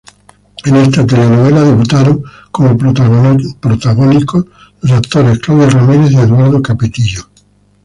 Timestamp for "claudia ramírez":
5.37-6.11